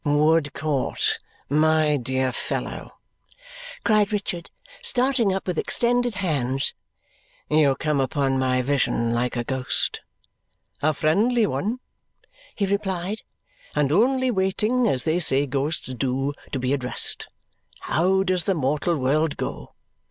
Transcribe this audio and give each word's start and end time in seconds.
"Woodcourt, 0.03 1.19
my 1.47 1.95
dear 1.95 2.31
fellow," 2.31 2.93
cried 3.85 4.11
Richard, 4.11 4.49
starting 4.81 5.31
up 5.31 5.45
with 5.45 5.59
extended 5.59 6.15
hands, 6.15 6.73
"you 7.51 7.75
come 7.75 7.99
upon 8.01 8.39
my 8.39 8.63
vision 8.63 9.13
like 9.13 9.35
a 9.35 9.43
ghost." 9.43 10.01
"A 10.81 10.95
friendly 10.95 11.45
one," 11.45 11.81
he 12.55 12.65
replied, 12.65 13.21
"and 13.75 13.91
only 13.91 14.31
waiting, 14.31 14.87
as 14.87 15.03
they 15.03 15.19
say 15.19 15.45
ghosts 15.45 15.93
do, 15.93 16.33
to 16.51 16.57
be 16.57 16.73
addressed. 16.73 17.27
How 17.81 18.23
does 18.23 18.45
the 18.45 18.55
mortal 18.55 18.97
world 18.97 19.37
go?" 19.37 19.75